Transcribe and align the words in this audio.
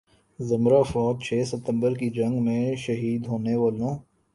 ذمرہ 0.39 0.81
فوج 0.83 1.15
چھ 1.23 1.43
ستمبر 1.47 1.93
کی 1.95 2.09
جنگ 2.09 2.43
میں 2.43 2.75
شہید 2.77 3.27
ہونے 3.27 3.55
والوں 3.55 3.97